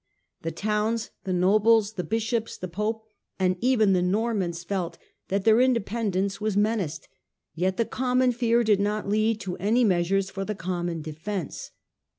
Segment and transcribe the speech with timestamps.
[0.41, 3.03] The towns, the nobles, the bishops, the Idle pope,
[3.37, 7.07] and even the Normans, felt that their independence geJ was menaced.
[7.53, 11.69] Yet the common fear did not lead to any measures for the common defence.